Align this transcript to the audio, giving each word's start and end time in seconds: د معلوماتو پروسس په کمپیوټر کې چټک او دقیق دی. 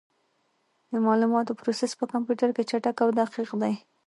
د 0.89 0.91
معلوماتو 1.05 1.57
پروسس 1.61 1.91
په 1.99 2.05
کمپیوټر 2.13 2.49
کې 2.55 2.67
چټک 2.69 2.97
او 3.03 3.09
دقیق 3.19 3.51
دی. 3.61 3.73